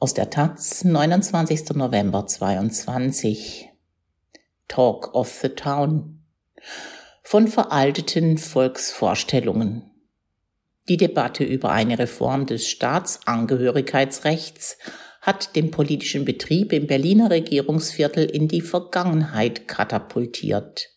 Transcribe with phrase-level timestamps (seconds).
[0.00, 1.70] Aus der Taz, 29.
[1.70, 3.68] November 22.
[4.68, 6.20] Talk of the Town.
[7.24, 9.90] Von veralteten Volksvorstellungen.
[10.88, 14.78] Die Debatte über eine Reform des Staatsangehörigkeitsrechts
[15.20, 20.90] hat den politischen Betrieb im Berliner Regierungsviertel in die Vergangenheit katapultiert.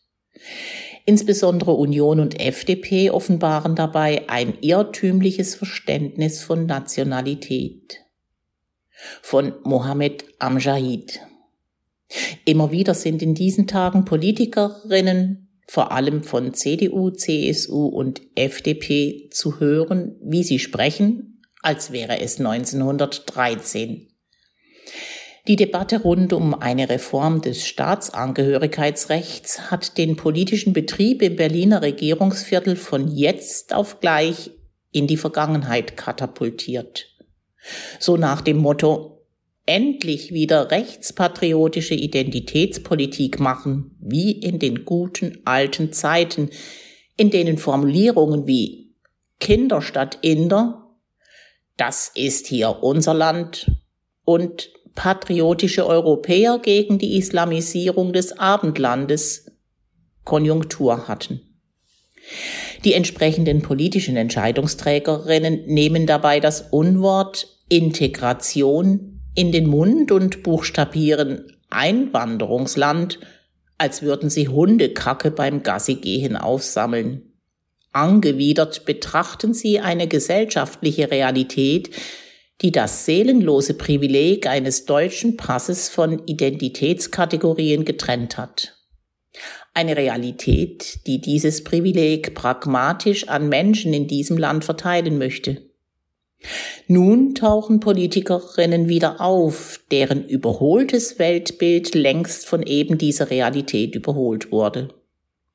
[1.08, 8.02] Insbesondere Union und FDP offenbaren dabei ein irrtümliches Verständnis von Nationalität
[9.22, 11.22] von Mohammed Amjahid.
[12.46, 19.60] Immer wieder sind in diesen Tagen Politikerinnen, vor allem von CDU, CSU und FDP, zu
[19.60, 24.08] hören, wie sie sprechen, als wäre es 1913.
[25.48, 32.76] Die Debatte rund um eine Reform des Staatsangehörigkeitsrechts hat den politischen Betrieb im Berliner Regierungsviertel
[32.76, 34.52] von jetzt auf gleich
[34.92, 37.11] in die Vergangenheit katapultiert.
[38.00, 39.26] So nach dem Motto,
[39.66, 46.50] endlich wieder rechtspatriotische Identitätspolitik machen, wie in den guten alten Zeiten,
[47.16, 48.96] in denen Formulierungen wie
[49.40, 50.82] Kinder statt Inder,
[51.78, 53.72] das ist hier unser Land
[54.24, 59.52] und patriotische Europäer gegen die Islamisierung des Abendlandes
[60.24, 61.42] Konjunktur hatten.
[62.84, 73.20] Die entsprechenden politischen Entscheidungsträgerinnen nehmen dabei das Unwort Integration in den Mund und buchstabieren Einwanderungsland,
[73.78, 77.32] als würden sie Hundekacke beim Gassigehen aufsammeln.
[77.94, 81.92] Angewidert betrachten sie eine gesellschaftliche Realität,
[82.62, 88.76] die das seelenlose Privileg eines deutschen Passes von Identitätskategorien getrennt hat.
[89.74, 95.62] Eine Realität, die dieses Privileg pragmatisch an Menschen in diesem Land verteilen möchte.
[96.88, 104.90] Nun tauchen Politikerinnen wieder auf, deren überholtes Weltbild längst von eben dieser Realität überholt wurde.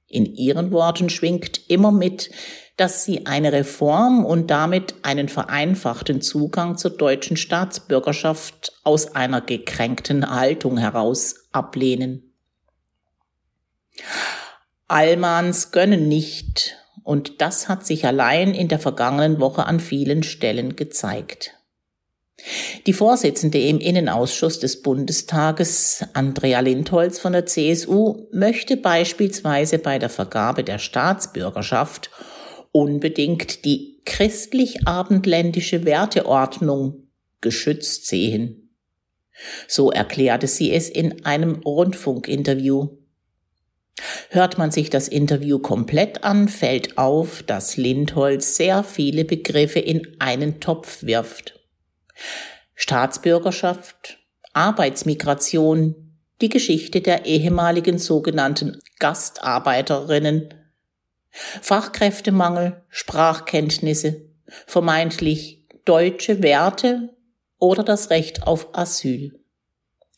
[0.08, 2.30] In ihren Worten schwingt immer mit,
[2.76, 10.30] dass sie eine Reform und damit einen vereinfachten Zugang zur deutschen Staatsbürgerschaft aus einer gekränkten
[10.30, 12.25] Haltung heraus ablehnen.
[14.88, 20.76] Allmanns gönnen nicht, und das hat sich allein in der vergangenen Woche an vielen Stellen
[20.76, 21.52] gezeigt.
[22.86, 30.10] Die Vorsitzende im Innenausschuss des Bundestages, Andrea Lindholz von der CSU, möchte beispielsweise bei der
[30.10, 32.10] Vergabe der Staatsbürgerschaft
[32.72, 37.08] unbedingt die christlich-abendländische Werteordnung
[37.40, 38.76] geschützt sehen.
[39.66, 42.88] So erklärte sie es in einem Rundfunkinterview.
[44.30, 50.16] Hört man sich das Interview komplett an, fällt auf, dass Lindholz sehr viele Begriffe in
[50.18, 51.58] einen Topf wirft.
[52.74, 54.18] Staatsbürgerschaft,
[54.52, 60.52] Arbeitsmigration, die Geschichte der ehemaligen sogenannten Gastarbeiterinnen,
[61.30, 64.22] Fachkräftemangel, Sprachkenntnisse,
[64.66, 67.14] vermeintlich deutsche Werte
[67.58, 69.38] oder das Recht auf Asyl.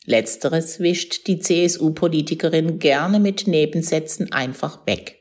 [0.05, 5.17] Letzteres wischt die CSU-Politikerin gerne mit Nebensätzen einfach weg.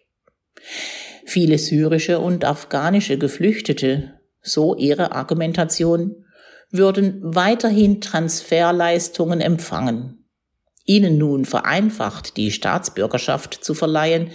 [1.24, 6.24] Viele syrische und afghanische Geflüchtete, so ihre Argumentation,
[6.70, 10.26] würden weiterhin Transferleistungen empfangen.
[10.84, 14.30] Ihnen nun vereinfacht die Staatsbürgerschaft zu verleihen,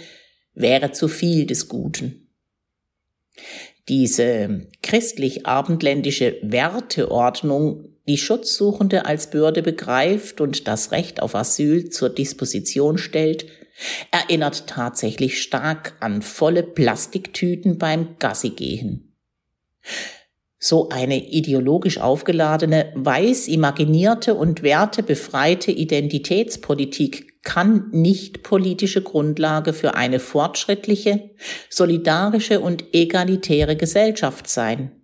[0.52, 2.28] wäre zu viel des Guten.
[3.88, 12.98] Diese christlich-abendländische Werteordnung die Schutzsuchende als Bürde begreift und das Recht auf Asyl zur Disposition
[12.98, 13.46] stellt,
[14.10, 19.16] erinnert tatsächlich stark an volle Plastiktüten beim Gassigehen.
[20.58, 30.18] So eine ideologisch aufgeladene, weiß imaginierte und wertebefreite Identitätspolitik kann nicht politische Grundlage für eine
[30.18, 31.30] fortschrittliche,
[31.68, 35.02] solidarische und egalitäre Gesellschaft sein.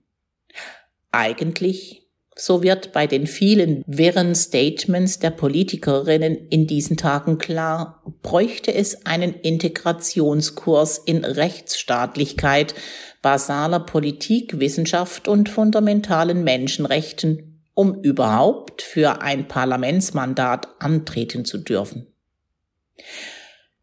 [1.12, 1.99] Eigentlich
[2.40, 9.04] so wird bei den vielen wirren Statements der Politikerinnen in diesen Tagen klar, bräuchte es
[9.04, 12.74] einen Integrationskurs in Rechtsstaatlichkeit,
[13.20, 22.06] basaler Politik, Wissenschaft und fundamentalen Menschenrechten, um überhaupt für ein Parlamentsmandat antreten zu dürfen.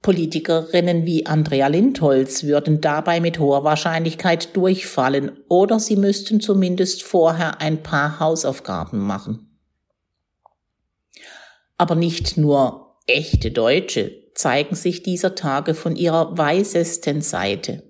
[0.01, 7.59] Politikerinnen wie Andrea Lindholz würden dabei mit hoher Wahrscheinlichkeit durchfallen oder sie müssten zumindest vorher
[7.61, 9.59] ein paar Hausaufgaben machen.
[11.77, 17.83] Aber nicht nur echte Deutsche zeigen sich dieser Tage von ihrer weisesten Seite.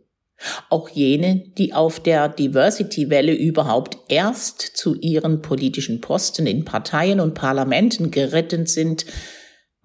[0.69, 7.33] Auch jene, die auf der Diversity-Welle überhaupt erst zu ihren politischen Posten in Parteien und
[7.33, 9.05] Parlamenten geritten sind,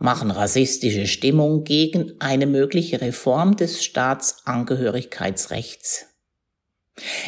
[0.02, 6.06] machen rassistische Stimmung gegen eine mögliche Reform des Staatsangehörigkeitsrechts.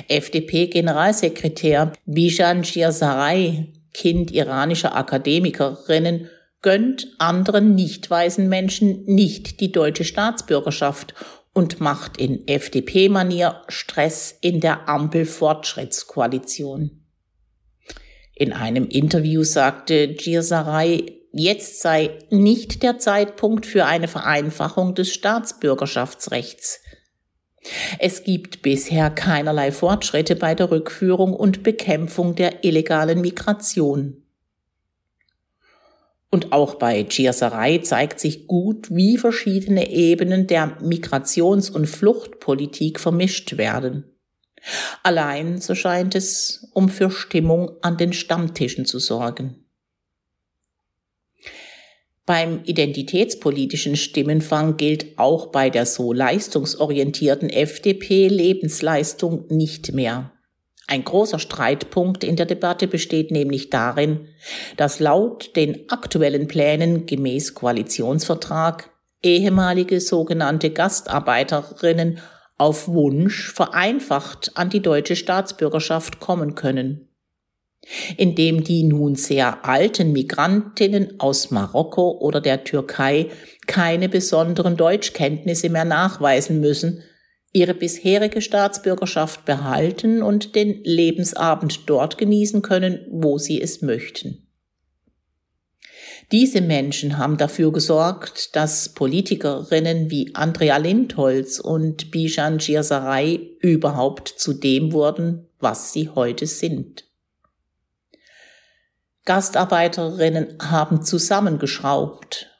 [0.08, 6.28] FDP-Generalsekretär Bijan Shirsarai, Kind iranischer Akademikerinnen,
[6.62, 11.14] gönnt anderen nicht weißen Menschen nicht die deutsche Staatsbürgerschaft
[11.52, 17.04] und macht in FDP-Manier Stress in der Ampel-Fortschrittskoalition.
[18.34, 26.81] In einem Interview sagte Girsaray, jetzt sei nicht der Zeitpunkt für eine Vereinfachung des Staatsbürgerschaftsrechts.
[27.98, 34.22] Es gibt bisher keinerlei Fortschritte bei der Rückführung und Bekämpfung der illegalen Migration.
[36.31, 43.56] Und auch bei Chiaserei zeigt sich gut, wie verschiedene Ebenen der Migrations- und Fluchtpolitik vermischt
[43.56, 44.10] werden.
[45.02, 49.63] Allein, so scheint es, um für Stimmung an den Stammtischen zu sorgen.
[52.26, 60.32] Beim identitätspolitischen Stimmenfang gilt auch bei der so leistungsorientierten FDP Lebensleistung nicht mehr.
[60.86, 64.28] Ein großer Streitpunkt in der Debatte besteht nämlich darin,
[64.78, 68.90] dass laut den aktuellen Plänen gemäß Koalitionsvertrag
[69.22, 72.20] ehemalige sogenannte Gastarbeiterinnen
[72.56, 77.08] auf Wunsch vereinfacht an die deutsche Staatsbürgerschaft kommen können
[78.16, 83.28] indem die nun sehr alten Migrantinnen aus Marokko oder der Türkei
[83.66, 87.02] keine besonderen Deutschkenntnisse mehr nachweisen müssen,
[87.52, 94.44] ihre bisherige Staatsbürgerschaft behalten und den Lebensabend dort genießen können, wo sie es möchten.
[96.32, 104.54] Diese Menschen haben dafür gesorgt, dass Politikerinnen wie Andrea Lindholz und Bijan Girsaray überhaupt zu
[104.54, 107.04] dem wurden, was sie heute sind.
[109.24, 112.50] Gastarbeiterinnen haben zusammengeschraubt,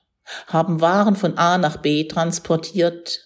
[0.46, 3.20] haben Waren von A nach B transportiert,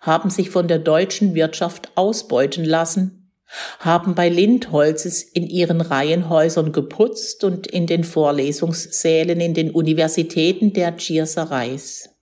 [0.00, 3.32] haben sich von der deutschen Wirtschaft ausbeuten lassen,
[3.78, 10.92] haben bei Lindholzes in ihren Reihenhäusern geputzt und in den Vorlesungssälen in den Universitäten der
[10.92, 12.15] Giersereis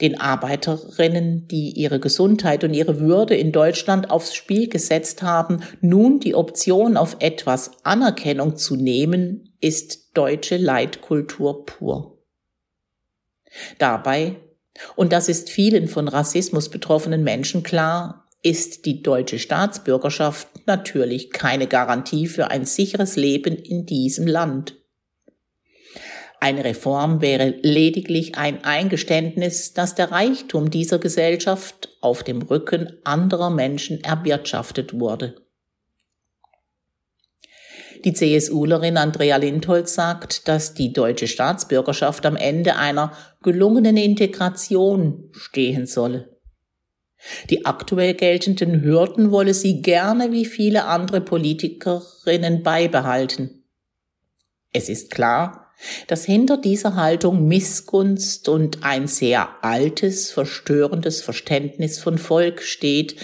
[0.00, 6.20] den Arbeiterinnen, die ihre Gesundheit und ihre Würde in Deutschland aufs Spiel gesetzt haben, nun
[6.20, 12.18] die Option auf etwas Anerkennung zu nehmen, ist deutsche Leitkultur pur.
[13.78, 14.36] Dabei,
[14.96, 21.66] und das ist vielen von Rassismus betroffenen Menschen klar, ist die deutsche Staatsbürgerschaft natürlich keine
[21.66, 24.76] Garantie für ein sicheres Leben in diesem Land.
[26.40, 33.50] Eine Reform wäre lediglich ein Eingeständnis, dass der Reichtum dieser Gesellschaft auf dem Rücken anderer
[33.50, 35.36] Menschen erwirtschaftet wurde.
[38.04, 43.12] Die CSUlerin Andrea Lindholz sagt, dass die deutsche Staatsbürgerschaft am Ende einer
[43.42, 46.36] gelungenen Integration stehen solle.
[47.50, 53.64] Die aktuell geltenden Hürden wolle sie gerne wie viele andere Politikerinnen beibehalten.
[54.72, 55.65] Es ist klar,
[56.06, 63.16] dass hinter dieser Haltung Missgunst und ein sehr altes, verstörendes Verständnis von Volk steht,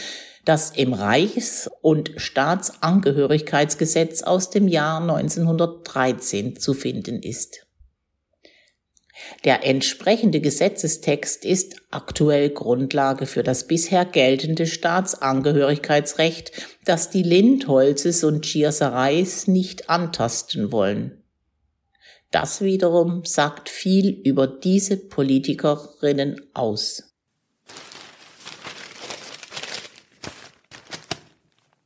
[0.45, 7.67] das im Reichs- und Staatsangehörigkeitsgesetz aus dem Jahr 1913 zu finden ist.
[9.45, 16.51] Der entsprechende Gesetzestext ist aktuell Grundlage für das bisher geltende Staatsangehörigkeitsrecht,
[16.85, 21.22] das die Lindholzes und Schiersereis nicht antasten wollen.
[22.33, 27.12] Das wiederum sagt viel über diese Politikerinnen aus.